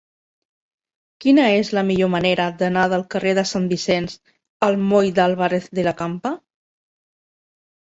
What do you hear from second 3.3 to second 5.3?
de Sant Vicenç al moll